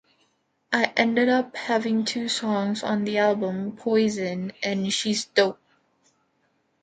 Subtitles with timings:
[0.73, 5.59] I ended up having two songs on the album: "Poison" and "She's Dope!".